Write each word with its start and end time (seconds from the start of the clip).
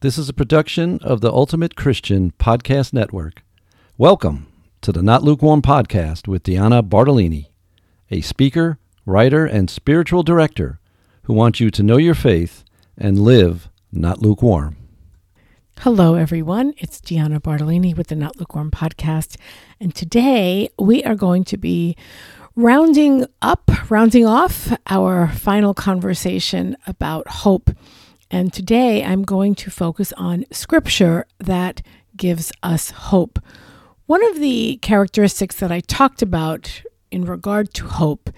This 0.00 0.16
is 0.16 0.28
a 0.28 0.32
production 0.32 1.00
of 1.02 1.22
the 1.22 1.32
Ultimate 1.32 1.74
Christian 1.74 2.30
Podcast 2.38 2.92
Network. 2.92 3.42
Welcome 3.96 4.46
to 4.80 4.92
the 4.92 5.02
Not 5.02 5.24
Lukewarm 5.24 5.60
Podcast 5.60 6.28
with 6.28 6.44
Diana 6.44 6.84
Bartolini, 6.84 7.50
a 8.08 8.20
speaker, 8.20 8.78
writer, 9.04 9.44
and 9.44 9.68
spiritual 9.68 10.22
director 10.22 10.78
who 11.24 11.34
wants 11.34 11.58
you 11.58 11.72
to 11.72 11.82
know 11.82 11.96
your 11.96 12.14
faith 12.14 12.62
and 12.96 13.18
live 13.18 13.70
not 13.90 14.22
lukewarm. 14.22 14.76
Hello, 15.80 16.14
everyone. 16.14 16.74
It's 16.78 17.00
Diana 17.00 17.40
Bartolini 17.40 17.92
with 17.92 18.06
the 18.06 18.14
Not 18.14 18.38
Lukewarm 18.38 18.70
Podcast. 18.70 19.36
And 19.80 19.92
today 19.92 20.68
we 20.78 21.02
are 21.02 21.16
going 21.16 21.42
to 21.42 21.56
be 21.56 21.96
rounding 22.54 23.26
up, 23.42 23.68
rounding 23.90 24.26
off 24.26 24.72
our 24.86 25.26
final 25.26 25.74
conversation 25.74 26.76
about 26.86 27.26
hope. 27.26 27.70
And 28.30 28.52
today 28.52 29.02
I'm 29.02 29.22
going 29.22 29.54
to 29.56 29.70
focus 29.70 30.12
on 30.16 30.44
scripture 30.50 31.26
that 31.38 31.82
gives 32.16 32.52
us 32.62 32.90
hope. 32.90 33.38
One 34.06 34.24
of 34.30 34.40
the 34.40 34.78
characteristics 34.82 35.56
that 35.56 35.72
I 35.72 35.80
talked 35.80 36.20
about 36.20 36.82
in 37.10 37.24
regard 37.24 37.72
to 37.74 37.86
hope 37.86 38.30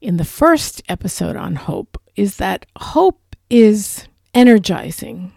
in 0.00 0.16
the 0.16 0.24
first 0.24 0.82
episode 0.88 1.36
on 1.36 1.56
hope 1.56 2.00
is 2.16 2.36
that 2.36 2.66
hope 2.76 3.36
is 3.50 4.06
energizing. 4.32 5.32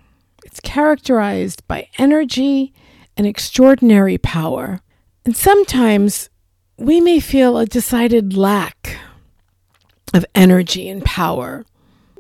It's 0.46 0.60
characterized 0.62 1.68
by 1.68 1.90
energy 1.98 2.74
and 3.18 3.28
extraordinary 3.28 4.18
power. 4.18 4.80
And 5.26 5.36
sometimes 5.36 6.30
we 6.78 7.02
may 7.02 7.20
feel 7.20 7.58
a 7.58 7.66
decided 7.66 8.38
lack 8.38 8.98
of 10.14 10.26
energy 10.34 10.88
and 10.88 11.04
power 11.04 11.66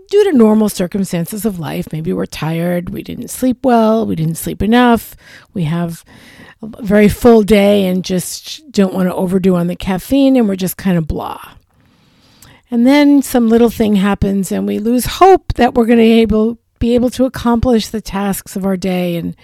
due 0.09 0.23
to 0.23 0.37
normal 0.37 0.69
circumstances 0.69 1.45
of 1.45 1.59
life. 1.59 1.91
Maybe 1.91 2.13
we're 2.13 2.25
tired, 2.25 2.89
we 2.89 3.03
didn't 3.03 3.29
sleep 3.29 3.65
well, 3.65 4.05
we 4.05 4.15
didn't 4.15 4.35
sleep 4.35 4.61
enough, 4.61 5.15
we 5.53 5.63
have 5.63 6.03
a 6.61 6.81
very 6.81 7.07
full 7.07 7.43
day 7.43 7.85
and 7.85 8.03
just 8.03 8.71
don't 8.71 8.93
want 8.93 9.09
to 9.09 9.15
overdo 9.15 9.55
on 9.55 9.67
the 9.67 9.75
caffeine, 9.75 10.35
and 10.35 10.47
we're 10.47 10.55
just 10.55 10.77
kind 10.77 10.97
of 10.97 11.07
blah. 11.07 11.53
And 12.69 12.85
then 12.85 13.21
some 13.21 13.47
little 13.47 13.69
thing 13.69 13.95
happens, 13.95 14.51
and 14.51 14.67
we 14.67 14.79
lose 14.79 15.05
hope 15.05 15.53
that 15.53 15.73
we're 15.73 15.85
going 15.85 15.99
to 15.99 16.03
able, 16.03 16.57
be 16.79 16.95
able 16.95 17.09
to 17.11 17.25
accomplish 17.25 17.87
the 17.87 18.01
tasks 18.01 18.55
of 18.55 18.65
our 18.65 18.77
day 18.77 19.15
and 19.15 19.35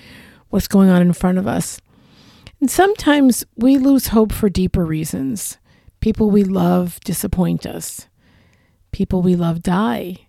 what's 0.50 0.68
going 0.68 0.90
on 0.90 1.02
in 1.02 1.14
front 1.14 1.38
of 1.38 1.48
us. 1.48 1.80
And 2.60 2.70
sometimes 2.70 3.44
we 3.56 3.78
lose 3.78 4.08
hope 4.08 4.32
for 4.32 4.50
deeper 4.50 4.86
reasons. 4.86 5.58
People 6.00 6.30
we 6.32 6.44
love 6.44 7.00
disappoint 7.02 7.66
us. 7.66 8.08
People 8.92 9.22
we 9.22 9.36
love 9.36 9.64
die 9.64 10.28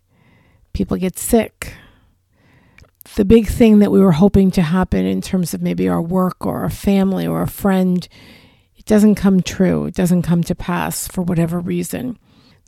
people 0.75 0.99
get 0.99 1.19
sick. 1.19 1.75
The 3.17 3.25
big 3.25 3.47
thing 3.47 3.79
that 3.79 3.91
we 3.91 4.01
were 4.01 4.13
hoping 4.13 4.51
to 4.53 4.63
happen 4.63 5.07
in 5.07 5.23
terms 5.23 5.55
of 5.55 5.63
maybe 5.63 5.89
our 5.89 6.03
work 6.03 6.45
or 6.45 6.65
a 6.65 6.71
family 6.71 7.27
or 7.27 7.43
a 7.43 7.49
friend, 7.49 8.07
it 8.77 8.85
doesn't 8.85 9.15
come 9.15 9.41
true. 9.41 9.87
It 9.87 9.95
doesn't 9.95 10.23
come 10.23 10.43
to 10.45 10.55
pass 10.55 11.09
for 11.09 11.23
whatever 11.23 11.59
reason. 11.61 12.19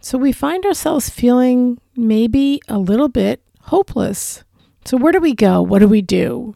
So 0.01 0.19
we 0.19 0.33
find 0.33 0.65
ourselves 0.65 1.11
feeling 1.11 1.79
maybe 1.97 2.61
a 2.69 2.79
little 2.79 3.09
bit 3.09 3.43
hopeless. 3.62 4.45
So, 4.84 4.97
where 4.97 5.12
do 5.12 5.21
we 5.21 5.34
go? 5.34 5.62
What 5.62 5.81
do 5.81 5.89
we 5.89 6.01
do? 6.01 6.55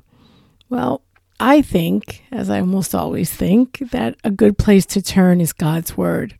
Well, 0.68 1.02
I 1.40 1.62
think, 1.62 2.22
as 2.30 2.48
I 2.48 2.60
almost 2.60 2.94
always 2.94 3.32
think, 3.32 3.78
that 3.90 4.14
a 4.22 4.30
good 4.30 4.56
place 4.56 4.86
to 4.86 5.02
turn 5.02 5.40
is 5.40 5.52
God's 5.52 5.96
Word. 5.96 6.38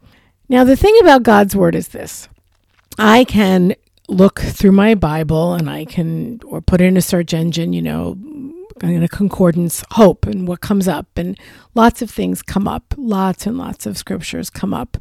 Now, 0.49 0.63
the 0.63 0.77
thing 0.77 0.97
about 1.01 1.25
God's 1.25 1.57
Word 1.57 1.75
is 1.75 1.89
this 1.89 2.29
I 2.99 3.25
can 3.25 3.75
look 4.11 4.41
through 4.41 4.73
my 4.73 4.95
Bible 4.95 5.55
and 5.55 5.71
I 5.71 5.85
can, 5.85 6.41
or 6.45 6.61
put 6.61 6.81
in 6.81 6.97
a 6.97 7.03
search 7.03 7.33
engine, 7.33 7.73
you 7.73 7.81
know, 7.81 8.19
in 8.83 9.03
a 9.03 9.09
concordance, 9.09 9.85
hope, 9.93 10.27
and 10.27 10.49
what 10.49 10.61
comes 10.61 10.89
up. 10.89 11.07
And 11.17 11.39
lots 11.75 12.03
of 12.03 12.11
things 12.11 12.43
come 12.43 12.67
up, 12.67 12.95
lots 12.97 13.47
and 13.47 13.57
lots 13.57 13.87
of 13.87 13.97
scriptures 13.97 14.51
come 14.51 14.75
up, 14.75 14.97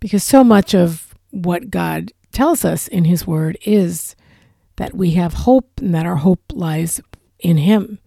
because 0.00 0.24
so 0.24 0.42
much 0.42 0.74
of 0.74 1.14
what 1.30 1.70
God 1.70 2.12
tells 2.32 2.64
us 2.64 2.88
in 2.88 3.04
His 3.04 3.26
Word 3.26 3.58
is 3.66 4.16
that 4.76 4.94
we 4.94 5.12
have 5.12 5.34
hope 5.34 5.70
and 5.78 5.94
that 5.94 6.06
our 6.06 6.16
hope 6.16 6.42
lies 6.52 7.00
in 7.38 7.58
Him 7.58 7.98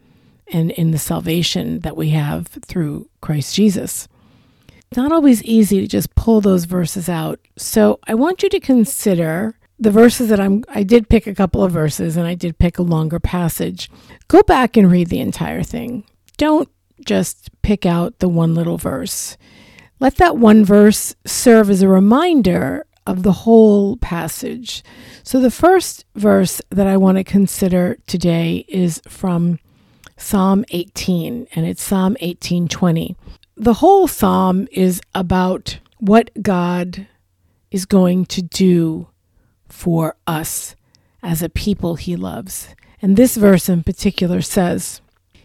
and 0.52 0.72
in 0.72 0.92
the 0.92 0.98
salvation 0.98 1.80
that 1.82 1.96
we 1.96 2.10
have 2.10 2.48
through 2.48 3.08
Christ 3.22 3.54
Jesus. 3.54 4.08
It's 4.90 4.98
not 4.98 5.12
always 5.12 5.44
easy 5.44 5.80
to 5.82 5.88
just 5.88 6.16
pull 6.16 6.42
those 6.42 6.66
verses 6.66 7.08
out. 7.08 7.40
So 7.56 8.00
I 8.08 8.16
want 8.16 8.42
you 8.42 8.50
to 8.50 8.60
consider 8.60 9.59
the 9.80 9.92
verses 9.92 10.30
that 10.30 10.40
I'm 10.40 10.64
I 10.68 10.84
did 10.84 11.10
pick 11.10 11.26
a 11.26 11.36
couple 11.36 11.64
of 11.64 11.72
verses 11.72 12.18
and 12.18 12.28
I 12.28 12.36
did 12.36 12.60
pick 12.60 12.78
a 12.78 12.84
longer 12.84 13.20
passage. 13.20 13.90
Go 14.28 14.44
back 14.44 14.76
and 14.76 14.92
read 14.92 15.08
the 15.08 15.22
entire 15.22 15.64
thing. 15.64 16.04
Don't 16.38 16.70
just 17.06 17.50
pick 17.62 17.86
out 17.86 18.20
the 18.20 18.30
one 18.30 18.54
little 18.54 18.78
verse. 18.78 19.38
Let 20.00 20.18
that 20.18 20.38
one 20.38 20.66
verse 20.66 21.16
serve 21.26 21.70
as 21.70 21.82
a 21.82 21.88
reminder 21.88 22.86
of 23.08 23.24
the 23.24 23.32
whole 23.32 23.98
passage. 23.98 24.84
So 25.24 25.40
the 25.40 25.52
first 25.52 26.06
verse 26.16 26.62
that 26.70 26.88
I 26.88 26.98
want 26.98 27.18
to 27.18 27.24
consider 27.24 27.98
today 28.06 28.66
is 28.68 29.02
from 29.08 29.60
Psalm 30.18 30.66
18 30.70 31.48
and 31.56 31.66
it's 31.66 31.82
Psalm 31.82 32.18
18:20. 32.22 33.16
The 33.56 33.76
whole 33.76 34.08
psalm 34.08 34.68
is 34.72 35.02
about 35.16 35.80
what 36.00 36.32
God 36.42 37.08
is 37.72 37.86
going 37.86 38.26
to 38.26 38.42
do 38.42 39.09
for 39.80 40.18
us 40.28 40.76
as 41.24 41.42
a 41.42 41.48
people 41.48 41.96
he 41.96 42.18
loves. 42.18 42.76
And 43.02 43.16
this 43.16 43.38
verse 43.38 43.70
in 43.70 43.82
particular 43.82 44.42
says, 44.42 45.00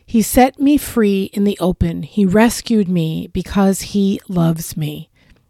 He 0.04 0.22
set 0.22 0.58
me 0.58 0.76
free 0.76 1.30
in 1.32 1.44
the 1.44 1.56
open. 1.60 2.02
He 2.02 2.26
rescued 2.26 2.88
me 2.88 3.28
because 3.28 3.94
he 3.94 4.20
loves 4.28 4.76
me. 4.76 5.08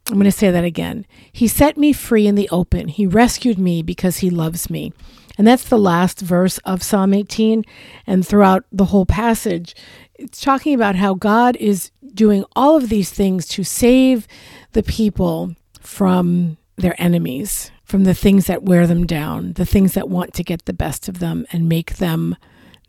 I'm 0.09 0.17
going 0.17 0.25
to 0.25 0.31
say 0.31 0.51
that 0.51 0.65
again. 0.65 1.07
He 1.33 1.49
set 1.49 1.79
me 1.79 1.95
free 1.95 2.27
in 2.27 2.35
the 2.35 2.51
open. 2.51 2.89
He 2.89 3.07
rescued 3.07 3.59
me 3.59 3.81
because 3.81 4.19
he 4.19 4.29
loves 4.29 4.69
me. 4.69 4.93
And 5.39 5.47
that's 5.47 5.65
the 5.65 5.79
last 5.79 6.21
verse 6.21 6.59
of 6.59 6.83
Psalm 6.83 7.15
18. 7.15 7.65
And 8.07 8.27
throughout 8.27 8.67
the 8.71 8.87
whole 8.87 9.07
passage, 9.07 9.75
it's 10.15 10.43
talking 10.43 10.75
about 10.75 10.97
how 10.97 11.15
God 11.15 11.57
is 11.57 11.91
doing 12.13 12.45
all 12.55 12.77
of 12.77 12.91
these 12.91 13.11
things 13.11 13.49
to 13.49 13.65
save 13.65 14.29
the 14.73 14.83
people 14.83 15.57
from 15.81 16.59
their 16.77 16.95
enemies 17.01 17.71
from 17.85 18.05
the 18.05 18.15
things 18.15 18.47
that 18.47 18.63
wear 18.63 18.87
them 18.87 19.07
down, 19.07 19.53
the 19.53 19.67
things 19.67 19.95
that 19.95 20.09
want 20.09 20.35
to 20.35 20.45
get 20.45 20.65
the 20.65 20.73
best 20.73 21.09
of 21.09 21.19
them 21.19 21.47
and 21.53 21.69
make 21.69 21.97
them 21.97 22.37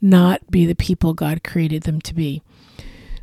not 0.01 0.50
be 0.50 0.66
the 0.66 0.75
people 0.75 1.13
God 1.13 1.44
created 1.44 1.83
them 1.83 2.00
to 2.01 2.13
be. 2.13 2.41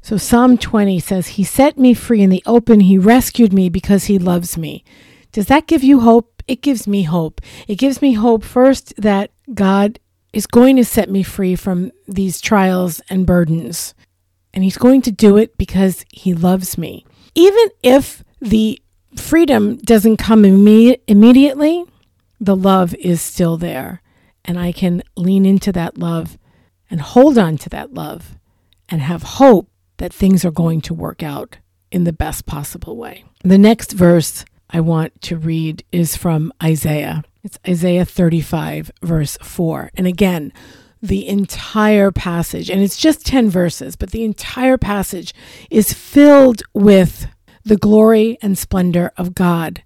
So 0.02 0.16
Psalm 0.16 0.58
20 0.58 0.98
says, 0.98 1.28
He 1.28 1.44
set 1.44 1.78
me 1.78 1.94
free 1.94 2.22
in 2.22 2.30
the 2.30 2.42
open. 2.44 2.80
He 2.80 2.98
rescued 2.98 3.52
me 3.52 3.68
because 3.68 4.04
He 4.04 4.18
loves 4.18 4.58
me. 4.58 4.84
Does 5.30 5.46
that 5.46 5.66
give 5.66 5.84
you 5.84 6.00
hope? 6.00 6.42
It 6.48 6.60
gives 6.60 6.88
me 6.88 7.04
hope. 7.04 7.40
It 7.68 7.76
gives 7.76 8.02
me 8.02 8.14
hope, 8.14 8.42
first, 8.42 8.94
that 9.00 9.30
God 9.54 10.00
is 10.32 10.46
going 10.46 10.76
to 10.76 10.84
set 10.84 11.08
me 11.08 11.22
free 11.22 11.54
from 11.54 11.92
these 12.08 12.40
trials 12.40 13.00
and 13.08 13.24
burdens. 13.24 13.94
And 14.52 14.64
He's 14.64 14.76
going 14.76 15.02
to 15.02 15.12
do 15.12 15.36
it 15.36 15.56
because 15.56 16.04
He 16.10 16.34
loves 16.34 16.76
me. 16.76 17.06
Even 17.36 17.68
if 17.82 18.24
the 18.40 18.81
freedom 19.16 19.76
doesn't 19.78 20.16
come 20.16 20.42
imme- 20.42 21.00
immediately, 21.06 21.84
the 22.40 22.56
love 22.56 22.94
is 22.96 23.20
still 23.20 23.56
there. 23.56 24.02
And 24.44 24.58
I 24.58 24.72
can 24.72 25.02
lean 25.16 25.46
into 25.46 25.72
that 25.72 25.98
love 25.98 26.36
and 26.90 27.00
hold 27.00 27.38
on 27.38 27.56
to 27.58 27.68
that 27.70 27.94
love 27.94 28.36
and 28.88 29.00
have 29.00 29.22
hope 29.22 29.68
that 29.98 30.12
things 30.12 30.44
are 30.44 30.50
going 30.50 30.80
to 30.82 30.94
work 30.94 31.22
out 31.22 31.58
in 31.90 32.04
the 32.04 32.12
best 32.12 32.46
possible 32.46 32.96
way. 32.96 33.24
The 33.44 33.58
next 33.58 33.92
verse 33.92 34.44
I 34.68 34.80
want 34.80 35.20
to 35.22 35.36
read 35.36 35.84
is 35.92 36.16
from 36.16 36.52
Isaiah. 36.62 37.22
It's 37.44 37.58
Isaiah 37.66 38.04
35, 38.04 38.90
verse 39.02 39.36
4. 39.42 39.90
And 39.94 40.06
again, 40.06 40.52
the 41.02 41.26
entire 41.26 42.10
passage, 42.10 42.70
and 42.70 42.80
it's 42.80 42.96
just 42.96 43.26
10 43.26 43.50
verses, 43.50 43.96
but 43.96 44.10
the 44.10 44.24
entire 44.24 44.78
passage 44.78 45.34
is 45.70 45.92
filled 45.92 46.62
with 46.72 47.26
the 47.64 47.76
glory 47.76 48.38
and 48.42 48.58
splendor 48.58 49.12
of 49.16 49.34
God 49.34 49.82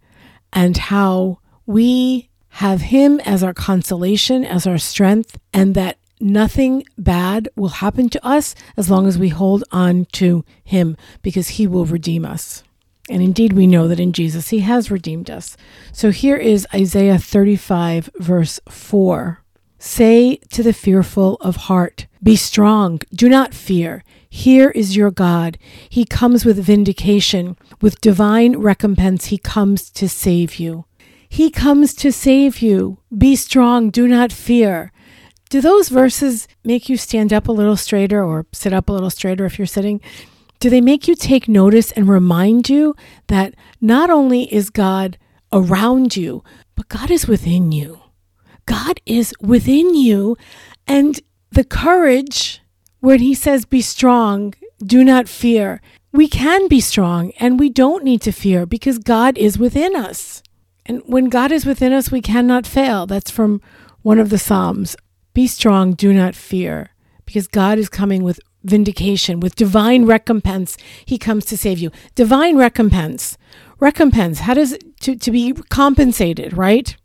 and 0.52 0.76
how 0.76 1.38
we 1.66 2.30
have 2.48 2.80
Him 2.80 3.20
as 3.20 3.42
our 3.42 3.54
consolation, 3.54 4.44
as 4.44 4.66
our 4.66 4.78
strength, 4.78 5.38
and 5.52 5.74
that 5.74 5.98
nothing 6.20 6.84
bad 6.96 7.48
will 7.54 7.68
happen 7.68 8.08
to 8.08 8.26
us 8.26 8.54
as 8.76 8.90
long 8.90 9.06
as 9.06 9.18
we 9.18 9.28
hold 9.28 9.64
on 9.70 10.06
to 10.12 10.44
Him 10.64 10.96
because 11.22 11.48
He 11.48 11.66
will 11.66 11.84
redeem 11.84 12.24
us. 12.24 12.62
And 13.08 13.22
indeed, 13.22 13.52
we 13.52 13.66
know 13.66 13.86
that 13.88 14.00
in 14.00 14.12
Jesus 14.12 14.48
He 14.48 14.60
has 14.60 14.90
redeemed 14.90 15.30
us. 15.30 15.56
So 15.92 16.10
here 16.10 16.36
is 16.36 16.66
Isaiah 16.74 17.18
35, 17.18 18.10
verse 18.18 18.58
4. 18.68 19.42
Say 19.78 20.36
to 20.50 20.62
the 20.62 20.72
fearful 20.72 21.36
of 21.40 21.56
heart, 21.56 22.06
Be 22.22 22.36
strong, 22.36 23.00
do 23.14 23.28
not 23.28 23.52
fear. 23.54 24.02
Here 24.28 24.70
is 24.70 24.96
your 24.96 25.10
God. 25.10 25.58
He 25.88 26.04
comes 26.04 26.44
with 26.44 26.64
vindication, 26.64 27.56
with 27.80 28.00
divine 28.00 28.56
recompense. 28.56 29.26
He 29.26 29.38
comes 29.38 29.90
to 29.90 30.08
save 30.08 30.56
you. 30.56 30.86
He 31.28 31.50
comes 31.50 31.94
to 31.94 32.10
save 32.10 32.62
you. 32.62 32.98
Be 33.16 33.36
strong, 33.36 33.90
do 33.90 34.08
not 34.08 34.32
fear. 34.32 34.92
Do 35.50 35.60
those 35.60 35.88
verses 35.88 36.48
make 36.64 36.88
you 36.88 36.96
stand 36.96 37.32
up 37.32 37.46
a 37.46 37.52
little 37.52 37.76
straighter 37.76 38.24
or 38.24 38.46
sit 38.52 38.72
up 38.72 38.88
a 38.88 38.92
little 38.92 39.10
straighter 39.10 39.44
if 39.44 39.58
you're 39.58 39.66
sitting? 39.66 40.00
Do 40.58 40.70
they 40.70 40.80
make 40.80 41.06
you 41.06 41.14
take 41.14 41.48
notice 41.48 41.92
and 41.92 42.08
remind 42.08 42.68
you 42.68 42.96
that 43.26 43.54
not 43.80 44.10
only 44.10 44.52
is 44.52 44.70
God 44.70 45.18
around 45.52 46.16
you, 46.16 46.42
but 46.74 46.88
God 46.88 47.10
is 47.10 47.28
within 47.28 47.72
you? 47.72 48.00
God 48.66 49.00
is 49.06 49.34
within 49.40 49.94
you. 49.94 50.36
And 50.86 51.20
the 51.50 51.64
courage 51.64 52.60
when 53.00 53.20
He 53.20 53.34
says, 53.34 53.64
Be 53.64 53.80
strong, 53.80 54.54
do 54.84 55.04
not 55.04 55.28
fear, 55.28 55.80
we 56.12 56.28
can 56.28 56.66
be 56.68 56.80
strong 56.80 57.32
and 57.38 57.60
we 57.60 57.68
don't 57.68 58.04
need 58.04 58.22
to 58.22 58.32
fear 58.32 58.66
because 58.66 58.98
God 58.98 59.36
is 59.38 59.58
within 59.58 59.94
us. 59.94 60.42
And 60.86 61.02
when 61.06 61.26
God 61.26 61.52
is 61.52 61.66
within 61.66 61.92
us, 61.92 62.10
we 62.10 62.22
cannot 62.22 62.66
fail. 62.66 63.06
That's 63.06 63.30
from 63.30 63.60
one 64.02 64.18
of 64.18 64.30
the 64.30 64.38
Psalms. 64.38 64.96
Be 65.34 65.46
strong, 65.46 65.92
do 65.92 66.12
not 66.12 66.34
fear, 66.34 66.90
because 67.26 67.46
God 67.46 67.78
is 67.78 67.88
coming 67.88 68.22
with 68.22 68.40
vindication, 68.64 69.40
with 69.40 69.54
divine 69.56 70.06
recompense. 70.06 70.76
He 71.04 71.18
comes 71.18 71.44
to 71.46 71.56
save 71.58 71.78
you. 71.78 71.90
Divine 72.14 72.56
recompense. 72.56 73.36
Recompense, 73.78 74.40
how 74.40 74.54
does 74.54 74.72
it, 74.72 74.98
to, 75.00 75.16
to 75.16 75.30
be 75.30 75.52
compensated, 75.68 76.56
right? 76.56 76.96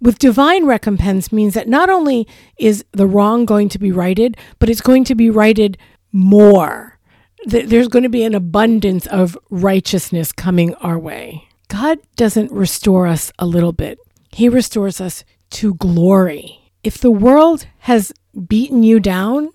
With 0.00 0.18
divine 0.18 0.64
recompense 0.64 1.30
means 1.30 1.54
that 1.54 1.68
not 1.68 1.90
only 1.90 2.26
is 2.58 2.84
the 2.92 3.06
wrong 3.06 3.44
going 3.44 3.68
to 3.70 3.78
be 3.78 3.92
righted, 3.92 4.36
but 4.58 4.70
it's 4.70 4.80
going 4.80 5.04
to 5.04 5.14
be 5.14 5.30
righted 5.30 5.76
more. 6.12 6.98
There's 7.44 7.88
going 7.88 8.02
to 8.02 8.08
be 8.08 8.24
an 8.24 8.34
abundance 8.34 9.06
of 9.06 9.36
righteousness 9.50 10.32
coming 10.32 10.74
our 10.76 10.98
way. 10.98 11.48
God 11.68 11.98
doesn't 12.16 12.52
restore 12.52 13.06
us 13.06 13.32
a 13.38 13.46
little 13.46 13.72
bit, 13.72 13.98
He 14.32 14.48
restores 14.48 15.00
us 15.00 15.24
to 15.50 15.74
glory 15.74 16.60
if 16.82 16.98
the 16.98 17.10
world 17.10 17.66
has 17.80 18.12
beaten 18.48 18.82
you 18.82 19.00
down, 19.00 19.50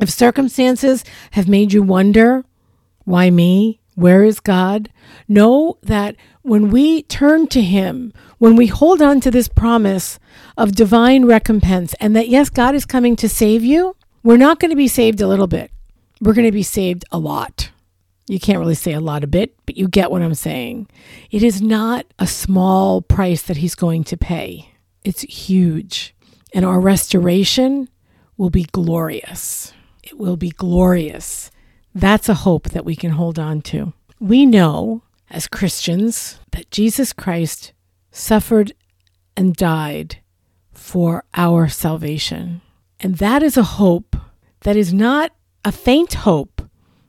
if 0.00 0.10
circumstances 0.10 1.04
have 1.32 1.48
made 1.48 1.72
you 1.72 1.82
wonder, 1.82 2.44
why 3.04 3.30
me? 3.30 3.80
Where 3.94 4.24
is 4.24 4.40
God? 4.40 4.90
Know 5.28 5.78
that 5.82 6.16
when 6.42 6.70
we 6.70 7.02
turn 7.02 7.46
to 7.48 7.62
Him, 7.62 8.12
when 8.38 8.56
we 8.56 8.66
hold 8.66 9.00
on 9.00 9.20
to 9.20 9.30
this 9.30 9.48
promise 9.48 10.18
of 10.56 10.74
divine 10.74 11.24
recompense, 11.24 11.94
and 12.00 12.14
that 12.16 12.28
yes, 12.28 12.50
God 12.50 12.74
is 12.74 12.84
coming 12.84 13.16
to 13.16 13.28
save 13.28 13.64
you, 13.64 13.96
we're 14.22 14.36
not 14.36 14.58
going 14.58 14.70
to 14.70 14.76
be 14.76 14.88
saved 14.88 15.20
a 15.20 15.28
little 15.28 15.46
bit. 15.46 15.70
We're 16.20 16.34
going 16.34 16.46
to 16.46 16.52
be 16.52 16.62
saved 16.62 17.04
a 17.12 17.18
lot. 17.18 17.70
You 18.26 18.40
can't 18.40 18.58
really 18.58 18.74
say 18.74 18.92
a 18.92 19.00
lot 19.00 19.22
a 19.22 19.26
bit, 19.26 19.54
but 19.66 19.76
you 19.76 19.86
get 19.86 20.10
what 20.10 20.22
I'm 20.22 20.34
saying. 20.34 20.88
It 21.30 21.42
is 21.42 21.60
not 21.60 22.06
a 22.18 22.26
small 22.26 23.02
price 23.02 23.42
that 23.42 23.58
He's 23.58 23.74
going 23.74 24.04
to 24.04 24.16
pay, 24.16 24.70
it's 25.04 25.22
huge 25.22 26.14
and 26.54 26.64
our 26.64 26.80
restoration 26.80 27.88
will 28.36 28.48
be 28.48 28.62
glorious. 28.62 29.74
It 30.04 30.16
will 30.16 30.36
be 30.36 30.50
glorious. 30.50 31.50
That's 31.94 32.28
a 32.28 32.34
hope 32.34 32.70
that 32.70 32.84
we 32.84 32.96
can 32.96 33.12
hold 33.12 33.38
on 33.38 33.62
to. 33.62 33.92
We 34.18 34.46
know 34.46 35.02
as 35.30 35.46
Christians 35.46 36.40
that 36.52 36.70
Jesus 36.70 37.12
Christ 37.12 37.72
suffered 38.10 38.72
and 39.36 39.54
died 39.54 40.18
for 40.72 41.24
our 41.34 41.68
salvation. 41.68 42.62
And 43.00 43.16
that 43.16 43.42
is 43.42 43.56
a 43.56 43.62
hope 43.62 44.16
that 44.60 44.76
is 44.76 44.92
not 44.92 45.32
a 45.64 45.72
faint 45.72 46.14
hope. 46.14 46.62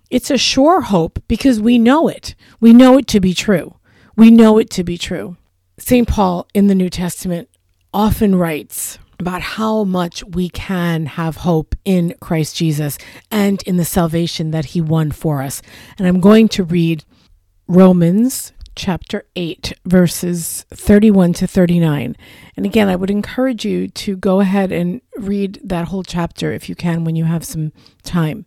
It's 0.10 0.30
a 0.30 0.38
sure 0.38 0.82
hope 0.82 1.24
because 1.28 1.60
we 1.60 1.78
know 1.78 2.08
it. 2.08 2.36
We 2.60 2.74
know 2.74 2.98
it 2.98 3.08
to 3.08 3.20
be 3.20 3.34
true. 3.34 3.76
We 4.16 4.30
know 4.30 4.58
it 4.60 4.70
to 4.72 4.84
be 4.84 4.98
true. 4.98 5.38
St. 5.78 6.08
Paul 6.08 6.48
in 6.54 6.68
the 6.68 6.76
New 6.76 6.90
Testament 6.90 7.50
often 7.94 8.36
writes 8.36 8.98
about 9.20 9.42
how 9.42 9.84
much 9.84 10.24
we 10.24 10.50
can 10.50 11.06
have 11.06 11.38
hope 11.38 11.76
in 11.86 12.16
Christ 12.20 12.56
Jesus 12.56 12.98
and 13.32 13.62
in 13.64 13.78
the 13.78 13.86
salvation 13.86 14.52
that 14.52 14.66
he 14.66 14.82
won 14.82 15.12
for 15.12 15.42
us. 15.42 15.62
And 15.98 16.08
I'm 16.08 16.20
going 16.20 16.48
to 16.50 16.64
read 16.64 17.04
Romans 17.68 18.52
chapter 18.76 19.26
8, 19.36 19.74
verses 19.86 20.66
31 20.70 21.34
to 21.34 21.48
39. 21.48 22.16
And 22.58 22.66
again, 22.66 22.90
I 22.90 22.96
would 22.96 23.10
encourage 23.10 23.66
you 23.66 23.88
to 23.88 24.18
go 24.18 24.42
ahead 24.42 24.72
and 24.72 25.02
read 25.18 25.60
that 25.64 25.88
whole 25.88 26.04
chapter 26.04 26.52
if 26.52 26.68
you 26.68 26.76
can 26.76 27.04
when 27.04 27.16
you 27.16 27.24
have 27.24 27.46
some 27.46 27.72
time. 28.04 28.46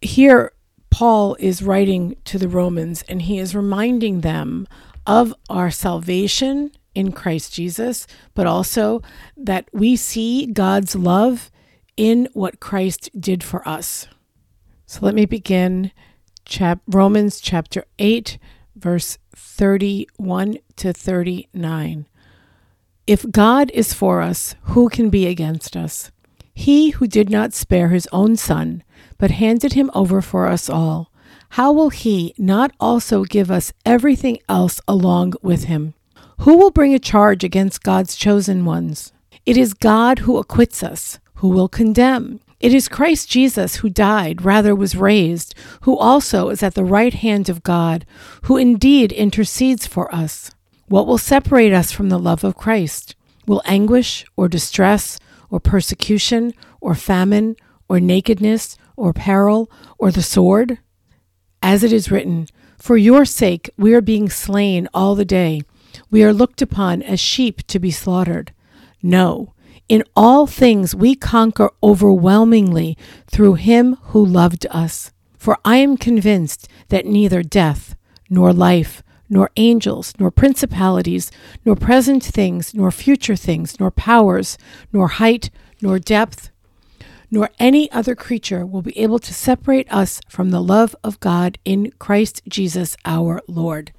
Here, 0.00 0.52
Paul 0.90 1.36
is 1.38 1.62
writing 1.62 2.16
to 2.24 2.38
the 2.38 2.48
Romans 2.48 3.02
and 3.08 3.22
he 3.22 3.38
is 3.38 3.54
reminding 3.54 4.22
them 4.22 4.66
of 5.06 5.34
our 5.50 5.70
salvation 5.70 6.70
in 6.98 7.12
Christ 7.12 7.54
Jesus, 7.54 8.08
but 8.34 8.44
also 8.44 9.00
that 9.36 9.68
we 9.72 9.94
see 9.94 10.46
God's 10.46 10.96
love 10.96 11.48
in 11.96 12.28
what 12.32 12.58
Christ 12.58 13.08
did 13.18 13.44
for 13.44 13.66
us. 13.66 14.08
So 14.86 14.98
let 15.02 15.14
me 15.14 15.24
begin 15.24 15.92
chap- 16.44 16.82
Romans 16.88 17.38
chapter 17.38 17.84
8, 18.00 18.36
verse 18.74 19.16
31 19.36 20.58
to 20.74 20.92
39. 20.92 22.06
If 23.06 23.30
God 23.30 23.70
is 23.72 23.94
for 23.94 24.20
us, 24.20 24.56
who 24.62 24.88
can 24.88 25.08
be 25.08 25.28
against 25.28 25.76
us? 25.76 26.10
He 26.52 26.90
who 26.90 27.06
did 27.06 27.30
not 27.30 27.54
spare 27.54 27.90
his 27.90 28.08
own 28.10 28.34
son, 28.34 28.82
but 29.18 29.30
handed 29.30 29.74
him 29.74 29.88
over 29.94 30.20
for 30.20 30.48
us 30.48 30.68
all, 30.68 31.12
how 31.50 31.70
will 31.72 31.90
he 31.90 32.34
not 32.36 32.72
also 32.80 33.22
give 33.22 33.52
us 33.52 33.72
everything 33.86 34.38
else 34.48 34.80
along 34.88 35.34
with 35.42 35.64
him? 35.64 35.94
Who 36.42 36.56
will 36.56 36.70
bring 36.70 36.94
a 36.94 37.00
charge 37.00 37.42
against 37.42 37.82
God's 37.82 38.14
chosen 38.14 38.64
ones? 38.64 39.12
It 39.44 39.56
is 39.56 39.74
God 39.74 40.20
who 40.20 40.38
acquits 40.38 40.84
us. 40.84 41.18
Who 41.36 41.48
will 41.48 41.68
condemn? 41.68 42.38
It 42.60 42.72
is 42.72 42.88
Christ 42.88 43.28
Jesus 43.28 43.76
who 43.76 43.88
died, 43.88 44.42
rather 44.42 44.74
was 44.74 44.94
raised, 44.94 45.54
who 45.82 45.96
also 45.96 46.48
is 46.50 46.62
at 46.62 46.74
the 46.74 46.84
right 46.84 47.12
hand 47.12 47.48
of 47.48 47.64
God, 47.64 48.06
who 48.44 48.56
indeed 48.56 49.10
intercedes 49.10 49.86
for 49.86 50.12
us. 50.14 50.52
What 50.86 51.08
will 51.08 51.18
separate 51.18 51.72
us 51.72 51.90
from 51.90 52.08
the 52.08 52.18
love 52.18 52.44
of 52.44 52.56
Christ? 52.56 53.16
Will 53.46 53.62
anguish, 53.64 54.24
or 54.36 54.48
distress, 54.48 55.18
or 55.50 55.58
persecution, 55.58 56.54
or 56.80 56.94
famine, 56.94 57.56
or 57.88 57.98
nakedness, 57.98 58.76
or 58.96 59.12
peril, 59.12 59.70
or 59.98 60.12
the 60.12 60.22
sword? 60.22 60.78
As 61.62 61.82
it 61.82 61.92
is 61.92 62.12
written, 62.12 62.46
For 62.78 62.96
your 62.96 63.24
sake 63.24 63.70
we 63.76 63.92
are 63.92 64.00
being 64.00 64.30
slain 64.30 64.88
all 64.94 65.16
the 65.16 65.24
day. 65.24 65.62
We 66.10 66.24
are 66.24 66.32
looked 66.32 66.62
upon 66.62 67.02
as 67.02 67.20
sheep 67.20 67.66
to 67.68 67.78
be 67.78 67.90
slaughtered. 67.90 68.52
No, 69.02 69.54
in 69.88 70.04
all 70.14 70.46
things 70.46 70.94
we 70.94 71.14
conquer 71.14 71.70
overwhelmingly 71.82 72.96
through 73.26 73.54
him 73.54 73.96
who 74.02 74.24
loved 74.24 74.66
us. 74.70 75.12
For 75.36 75.56
I 75.64 75.76
am 75.76 75.96
convinced 75.96 76.68
that 76.88 77.06
neither 77.06 77.42
death, 77.42 77.96
nor 78.28 78.52
life, 78.52 79.02
nor 79.30 79.50
angels, 79.56 80.14
nor 80.18 80.30
principalities, 80.30 81.30
nor 81.64 81.76
present 81.76 82.24
things, 82.24 82.74
nor 82.74 82.90
future 82.90 83.36
things, 83.36 83.78
nor 83.78 83.90
powers, 83.90 84.58
nor 84.92 85.08
height, 85.08 85.50
nor 85.80 85.98
depth, 85.98 86.50
nor 87.30 87.50
any 87.58 87.90
other 87.92 88.14
creature 88.14 88.64
will 88.64 88.82
be 88.82 88.98
able 88.98 89.18
to 89.18 89.34
separate 89.34 89.90
us 89.92 90.20
from 90.28 90.50
the 90.50 90.62
love 90.62 90.96
of 91.04 91.20
God 91.20 91.58
in 91.64 91.92
Christ 91.98 92.42
Jesus 92.48 92.96
our 93.04 93.40
Lord. 93.46 93.92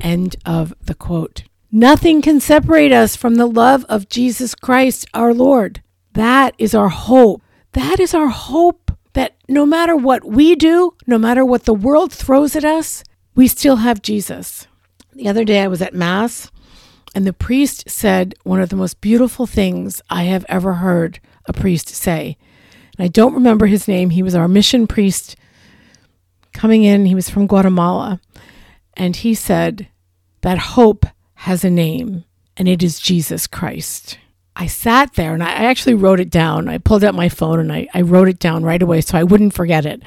End 0.00 0.36
of 0.44 0.74
the 0.80 0.94
quote. 0.94 1.44
Nothing 1.70 2.22
can 2.22 2.40
separate 2.40 2.92
us 2.92 3.16
from 3.16 3.34
the 3.34 3.46
love 3.46 3.84
of 3.88 4.08
Jesus 4.08 4.54
Christ 4.54 5.06
our 5.12 5.34
Lord. 5.34 5.82
That 6.12 6.54
is 6.58 6.74
our 6.74 6.88
hope. 6.88 7.42
That 7.72 7.98
is 7.98 8.14
our 8.14 8.28
hope 8.28 8.92
that 9.14 9.34
no 9.48 9.66
matter 9.66 9.96
what 9.96 10.24
we 10.24 10.54
do, 10.54 10.94
no 11.06 11.18
matter 11.18 11.44
what 11.44 11.64
the 11.64 11.74
world 11.74 12.12
throws 12.12 12.54
at 12.54 12.64
us, 12.64 13.02
we 13.34 13.48
still 13.48 13.76
have 13.76 14.02
Jesus. 14.02 14.66
The 15.14 15.28
other 15.28 15.44
day 15.44 15.62
I 15.62 15.68
was 15.68 15.82
at 15.82 15.94
Mass 15.94 16.50
and 17.14 17.26
the 17.26 17.32
priest 17.32 17.88
said 17.88 18.34
one 18.42 18.60
of 18.60 18.68
the 18.68 18.76
most 18.76 19.00
beautiful 19.00 19.46
things 19.46 20.02
I 20.10 20.24
have 20.24 20.44
ever 20.48 20.74
heard 20.74 21.20
a 21.46 21.52
priest 21.52 21.88
say. 21.88 22.36
And 22.98 23.04
I 23.04 23.08
don't 23.08 23.34
remember 23.34 23.66
his 23.66 23.86
name. 23.86 24.10
He 24.10 24.22
was 24.22 24.34
our 24.34 24.48
mission 24.48 24.86
priest 24.86 25.36
coming 26.52 26.82
in. 26.82 27.06
He 27.06 27.14
was 27.14 27.30
from 27.30 27.46
Guatemala. 27.46 28.20
And 28.96 29.16
he 29.16 29.34
said 29.34 29.88
that 30.42 30.58
hope 30.58 31.06
has 31.34 31.64
a 31.64 31.70
name, 31.70 32.24
and 32.56 32.68
it 32.68 32.82
is 32.82 33.00
Jesus 33.00 33.46
Christ. 33.46 34.18
I 34.56 34.66
sat 34.66 35.14
there 35.14 35.34
and 35.34 35.42
I 35.42 35.50
actually 35.50 35.94
wrote 35.94 36.20
it 36.20 36.30
down. 36.30 36.68
I 36.68 36.78
pulled 36.78 37.02
out 37.02 37.14
my 37.14 37.28
phone 37.28 37.58
and 37.58 37.72
I, 37.72 37.88
I 37.92 38.02
wrote 38.02 38.28
it 38.28 38.38
down 38.38 38.62
right 38.62 38.80
away 38.80 39.00
so 39.00 39.18
I 39.18 39.24
wouldn't 39.24 39.52
forget 39.52 39.84
it 39.84 40.02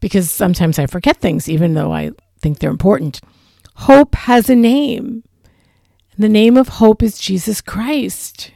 because 0.00 0.30
sometimes 0.30 0.78
I 0.78 0.86
forget 0.86 1.18
things, 1.18 1.48
even 1.48 1.74
though 1.74 1.92
I 1.92 2.10
think 2.40 2.58
they're 2.58 2.70
important. 2.70 3.20
Hope 3.74 4.14
has 4.16 4.50
a 4.50 4.56
name, 4.56 5.22
and 6.14 6.24
the 6.24 6.28
name 6.28 6.56
of 6.56 6.68
hope 6.68 7.02
is 7.02 7.18
Jesus 7.18 7.60
Christ. 7.60 8.50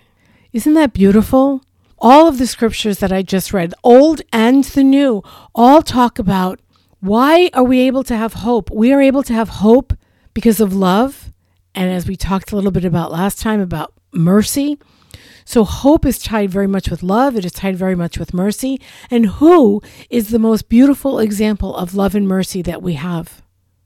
Isn't 0.53 0.75
that 0.75 0.93
beautiful? 0.93 1.63
All 1.99 2.29
of 2.29 2.39
the 2.39 2.47
scriptures 2.47 2.99
that 2.99 3.13
I 3.13 3.23
just 3.23 3.53
read, 3.53 3.73
old 3.83 4.21
and 4.33 4.65
the 4.65 4.85
new, 4.85 5.23
all 5.55 5.81
talk 5.81 6.19
about 6.19 6.61
why 7.07 7.51
are 7.53 7.65
we 7.65 7.81
able 7.81 8.03
to 8.05 8.17
have 8.17 8.35
hope? 8.35 8.71
We 8.71 8.93
are 8.93 9.01
able 9.01 9.23
to 9.25 9.33
have 9.33 9.49
hope 9.49 9.93
because 10.35 10.61
of 10.61 10.75
love. 10.75 11.33
And 11.75 11.91
as 11.91 12.07
we 12.07 12.17
talked 12.17 12.53
a 12.53 12.57
little 12.57 12.71
bit 12.71 12.85
about 12.85 13.13
last 13.13 13.41
time 13.41 13.61
about 13.61 13.93
mercy, 14.13 14.79
So 15.49 15.63
hope 15.63 16.05
is 16.05 16.19
tied 16.19 16.51
very 16.51 16.67
much 16.67 16.91
with 16.91 17.05
love. 17.05 17.37
It 17.37 17.45
is 17.45 17.53
tied 17.53 17.77
very 17.77 17.95
much 17.95 18.19
with 18.19 18.35
mercy. 18.35 18.81
And 19.11 19.27
who 19.27 19.81
is 20.11 20.31
the 20.31 20.41
most 20.41 20.69
beautiful 20.69 21.21
example 21.21 21.75
of 21.77 21.95
love 21.95 22.17
and 22.17 22.27
mercy 22.27 22.63
that 22.63 22.83
we 22.83 22.95
have? 22.95 23.43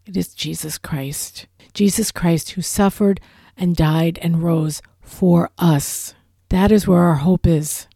It 0.06 0.16
is 0.16 0.34
Jesus 0.34 0.78
Christ. 0.78 1.46
Jesus 1.74 2.10
Christ 2.10 2.52
who 2.52 2.62
suffered 2.62 3.20
and 3.58 3.76
died 3.76 4.18
and 4.22 4.42
rose 4.42 4.80
for 5.02 5.50
us. 5.58 6.14
That 6.48 6.72
is 6.72 6.88
where 6.88 7.02
our 7.02 7.16
hope 7.16 7.46
is. 7.46 7.86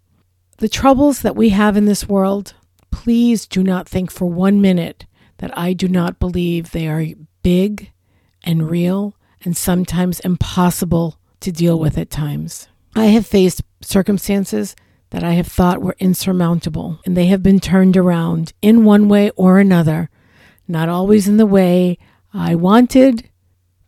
The 0.58 0.68
troubles 0.68 1.22
that 1.22 1.34
we 1.34 1.48
have 1.48 1.74
in 1.74 1.86
this 1.86 2.06
world, 2.06 2.52
please 2.90 3.46
do 3.46 3.62
not 3.62 3.88
think 3.88 4.10
for 4.10 4.26
one 4.26 4.60
minute 4.60 5.06
that 5.38 5.56
I 5.58 5.72
do 5.72 5.88
not 5.88 6.18
believe 6.18 6.70
they 6.70 6.88
are 6.88 7.06
big 7.42 7.92
and 8.42 8.70
real 8.70 9.16
and 9.44 9.56
sometimes 9.56 10.20
impossible 10.20 11.18
to 11.40 11.52
deal 11.52 11.78
with 11.78 11.98
at 11.98 12.10
times. 12.10 12.68
I 12.96 13.06
have 13.06 13.26
faced 13.26 13.62
circumstances 13.80 14.74
that 15.10 15.24
I 15.24 15.32
have 15.32 15.46
thought 15.46 15.82
were 15.82 15.96
insurmountable, 15.98 17.00
and 17.04 17.16
they 17.16 17.26
have 17.26 17.42
been 17.42 17.60
turned 17.60 17.96
around 17.96 18.52
in 18.62 18.84
one 18.84 19.08
way 19.08 19.30
or 19.36 19.58
another, 19.58 20.10
not 20.66 20.88
always 20.88 21.28
in 21.28 21.36
the 21.36 21.46
way 21.46 21.98
I 22.32 22.54
wanted, 22.54 23.28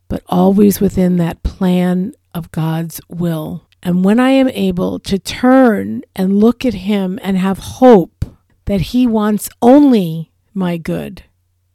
but 0.07 0.23
always 0.27 0.79
within 0.79 1.17
that 1.17 1.43
plan 1.43 2.13
of 2.33 2.51
God's 2.51 3.01
will. 3.09 3.67
And 3.83 4.03
when 4.05 4.19
I 4.19 4.29
am 4.31 4.49
able 4.49 4.99
to 4.99 5.19
turn 5.19 6.03
and 6.15 6.39
look 6.39 6.65
at 6.65 6.73
Him 6.73 7.19
and 7.21 7.37
have 7.37 7.59
hope 7.59 8.25
that 8.65 8.81
He 8.81 9.07
wants 9.07 9.49
only 9.61 10.31
my 10.53 10.77
good 10.77 11.23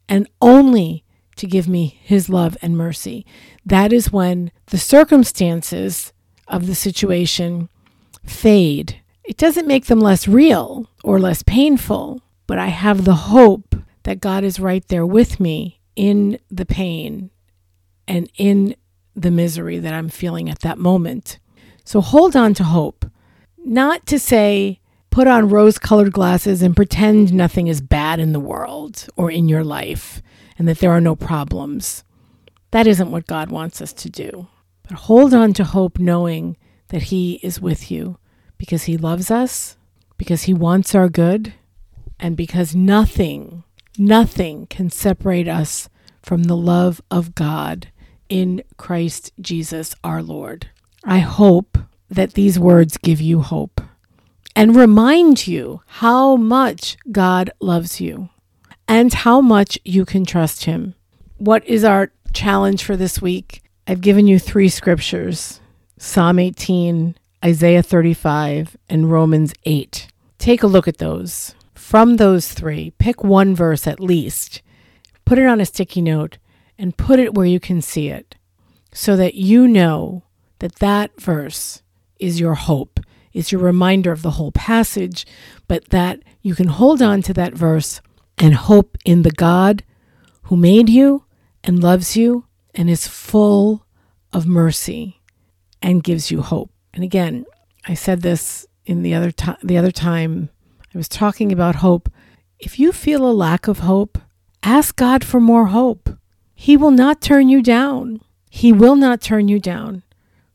and 0.09 0.29
only 0.41 1.05
to 1.37 1.47
give 1.47 1.69
me 1.69 1.99
His 2.03 2.29
love 2.29 2.57
and 2.63 2.77
mercy, 2.77 3.25
that 3.65 3.93
is 3.93 4.13
when 4.13 4.51
the 4.67 4.79
circumstances 4.79 6.13
of 6.49 6.67
the 6.67 6.75
situation 6.75 7.69
fade. 8.25 9.01
It 9.25 9.37
doesn't 9.37 9.67
make 9.67 9.87
them 9.87 10.01
less 10.01 10.29
real 10.29 10.89
or 11.03 11.19
less 11.19 11.43
painful, 11.43 12.23
but 12.47 12.59
I 12.59 12.69
have 12.69 13.05
the 13.05 13.15
hope 13.15 13.77
that 14.03 14.21
God 14.21 14.45
is 14.45 14.61
right 14.61 14.87
there 14.89 15.07
with 15.07 15.41
me 15.41 15.81
in 15.95 16.39
the 16.51 16.67
pain 16.67 17.31
and 18.09 18.31
in 18.37 18.75
the 19.15 19.31
misery 19.31 19.79
that 19.79 19.95
I'm 19.95 20.09
feeling 20.09 20.51
at 20.51 20.61
that 20.61 20.79
moment. 20.79 21.39
So 21.85 22.01
hold 22.01 22.35
on 22.35 22.55
to 22.55 22.65
hope. 22.65 23.07
Not 23.65 24.07
to 24.07 24.19
say 24.19 24.81
put 25.13 25.27
on 25.29 25.51
rose 25.51 25.79
colored 25.79 26.13
glasses 26.13 26.63
and 26.63 26.75
pretend 26.75 27.33
nothing 27.33 27.69
is 27.69 27.83
bad 27.83 28.19
in 28.19 28.33
the 28.33 28.41
world 28.41 29.07
or 29.15 29.31
in 29.31 29.47
your 29.47 29.63
life 29.63 30.23
and 30.59 30.67
that 30.67 30.79
there 30.79 30.91
are 30.91 31.03
no 31.03 31.15
problems. 31.15 32.03
That 32.71 32.87
isn't 32.87 33.11
what 33.11 33.27
God 33.27 33.51
wants 33.51 33.83
us 33.83 33.93
to 33.93 34.11
do. 34.11 34.49
But 34.89 35.01
hold 35.01 35.35
on 35.35 35.53
to 35.55 35.65
hope 35.65 35.99
knowing 35.99 36.57
that 36.89 37.05
He 37.05 37.35
is 37.43 37.61
with 37.61 37.91
you 37.91 38.19
because 38.57 38.85
He 38.85 38.97
loves 38.97 39.31
us, 39.31 39.77
because 40.17 40.45
He 40.45 40.55
wants 40.55 40.95
our 40.95 41.11
good, 41.11 41.53
and 42.19 42.35
because 42.35 42.75
nothing, 42.75 43.65
nothing 43.99 44.67
can 44.67 44.89
separate 44.89 45.47
us 45.47 45.91
from 46.23 46.45
the 46.45 46.57
love 46.57 47.03
of 47.11 47.35
God 47.35 47.89
in 48.31 48.63
Christ 48.79 49.33
Jesus 49.41 49.95
our 50.03 50.23
Lord. 50.23 50.71
I 51.05 51.19
hope 51.19 51.77
that 52.09 52.33
these 52.33 52.59
words 52.59 52.97
give 52.97 53.21
you 53.21 53.43
hope 53.43 53.81
and 54.55 54.77
remind 54.77 55.47
you 55.47 55.83
how 55.87 56.37
much 56.37 56.97
God 57.11 57.51
loves 57.61 58.01
you 58.01 58.29
and 58.89 59.13
how 59.13 59.41
much 59.41 59.79
you 59.85 60.05
can 60.05 60.25
trust 60.25 60.65
Him. 60.65 60.95
What 61.39 61.65
is 61.67 61.85
our 61.85 62.13
challenge 62.33 62.85
for 62.85 62.97
this 62.97 63.21
week? 63.21 63.63
I've 63.87 64.01
given 64.01 64.27
you 64.27 64.39
three 64.39 64.69
scriptures 64.69 65.61
Psalm 65.99 66.39
18, 66.39 67.17
Isaiah 67.45 67.83
35, 67.83 68.77
and 68.89 69.11
Romans 69.11 69.55
8. 69.65 70.09
Take 70.39 70.63
a 70.63 70.67
look 70.67 70.89
at 70.89 70.99
those. 70.99 71.55
From 71.75 72.17
those 72.17 72.53
three, 72.53 72.93
pick 72.99 73.23
one 73.23 73.55
verse 73.55 73.87
at 73.87 74.01
least, 74.01 74.63
put 75.25 75.39
it 75.39 75.47
on 75.47 75.61
a 75.61 75.67
sticky 75.67 76.03
note, 76.03 76.39
and 76.79 76.97
put 76.97 77.21
it 77.21 77.35
where 77.35 77.47
you 77.47 77.61
can 77.61 77.81
see 77.81 78.09
it 78.09 78.35
so 78.93 79.17
that 79.17 79.35
you 79.35 79.69
know 79.69 80.25
that 80.59 80.77
that 80.77 81.21
verse 81.21 81.83
is 82.19 82.41
your 82.41 82.55
hope, 82.55 83.01
is 83.33 83.53
your 83.53 83.61
reminder 83.61 84.13
of 84.13 84.23
the 84.23 84.33
whole 84.33 84.53
passage, 84.53 85.27
but 85.69 85.89
that 85.91 86.21
you 86.43 86.55
can 86.55 86.69
hold 86.69 87.01
on 87.01 87.23
to 87.23 87.35
that 87.35 87.55
verse 87.55 88.01
and 88.39 88.55
hope 88.55 88.97
in 89.05 89.23
the 89.23 89.31
God 89.31 89.85
who 90.45 90.57
made 90.57 90.89
you 90.89 91.25
and 91.65 91.83
loves 91.83 92.17
you 92.17 92.47
and 92.75 92.91
is 92.91 93.07
full 93.07 93.87
of 94.33 94.47
mercy 94.47 95.21
and 95.81 96.05
gives 96.05 96.31
you 96.31 96.43
hope. 96.43 96.71
And 96.95 97.05
again, 97.05 97.45
I 97.87 97.95
said 97.95 98.23
this 98.23 98.67
in 98.85 99.03
the 99.03 99.15
other 99.15 99.31
time 99.31 99.57
the 99.63 99.79
other 99.79 99.93
time 99.93 100.51
I 100.95 100.99
was 100.99 101.09
talking 101.09 101.53
about 101.53 101.77
hope. 101.77 102.11
If 102.59 102.79
you 102.79 102.93
feel 102.93 103.27
a 103.27 103.33
lack 103.33 103.67
of 103.67 103.81
hope, 103.81 104.19
ask 104.63 104.95
God 104.97 105.25
for 105.25 105.41
more 105.41 105.67
hope. 105.67 106.11
He 106.55 106.77
will 106.77 106.91
not 106.91 107.21
turn 107.21 107.49
you 107.49 107.63
down. 107.63 108.21
He 108.51 108.73
will 108.73 108.95
not 108.95 109.21
turn 109.21 109.49
you 109.49 109.59
down. 109.59 110.03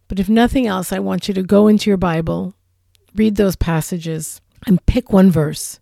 But 0.07 0.19
if 0.19 0.29
nothing 0.29 0.67
else, 0.67 0.93
I 0.93 0.99
want 0.99 1.27
you 1.27 1.33
to 1.33 1.43
go 1.43 1.67
into 1.67 1.89
your 1.89 1.97
Bible, 1.97 2.53
read 3.17 3.35
those 3.35 3.55
passages, 3.55 4.41
and 4.65 4.85
pick 4.85 5.11
one 5.11 5.31
verse 5.31 5.79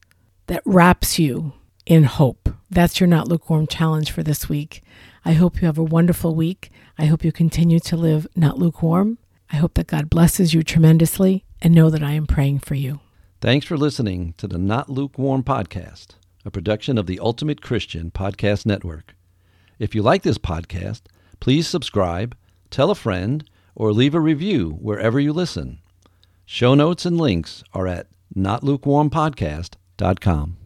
that 0.47 0.63
wraps 0.65 1.19
you 1.19 1.53
in 1.85 2.03
hope. 2.03 2.49
That's 2.69 2.99
your 2.99 3.07
Not 3.07 3.27
Lukewarm 3.27 3.67
challenge 3.67 4.11
for 4.11 4.23
this 4.23 4.49
week. 4.49 4.81
I 5.23 5.33
hope 5.33 5.61
you 5.61 5.65
have 5.65 5.77
a 5.77 5.83
wonderful 5.83 6.33
week. 6.33 6.71
I 6.97 7.05
hope 7.05 7.23
you 7.25 7.31
continue 7.31 7.79
to 7.81 7.97
live 7.97 8.25
not 8.35 8.57
lukewarm. 8.57 9.17
I 9.51 9.57
hope 9.57 9.73
that 9.75 9.87
God 9.87 10.09
blesses 10.09 10.53
you 10.53 10.63
tremendously 10.63 11.43
and 11.61 11.73
know 11.73 11.89
that 11.89 12.03
I 12.03 12.11
am 12.11 12.25
praying 12.25 12.59
for 12.59 12.75
you. 12.75 12.99
Thanks 13.41 13.65
for 13.65 13.77
listening 13.77 14.33
to 14.37 14.47
the 14.47 14.57
Not 14.57 14.89
Lukewarm 14.89 15.43
podcast, 15.43 16.15
a 16.45 16.51
production 16.51 16.97
of 16.97 17.05
the 17.05 17.19
Ultimate 17.19 17.61
Christian 17.61 18.11
Podcast 18.11 18.65
Network. 18.65 19.15
If 19.77 19.93
you 19.93 20.01
like 20.01 20.23
this 20.23 20.37
podcast, 20.37 21.01
please 21.39 21.67
subscribe, 21.67 22.35
tell 22.71 22.89
a 22.89 22.95
friend, 22.95 23.47
or 23.75 23.91
leave 23.91 24.15
a 24.15 24.19
review 24.19 24.77
wherever 24.79 25.19
you 25.19 25.33
listen. 25.33 25.79
Show 26.47 26.75
notes 26.75 27.07
and 27.07 27.17
links 27.17 27.63
are 27.73 27.87
at 27.87 28.05
notlukewarmpodcast.com. 28.35 30.57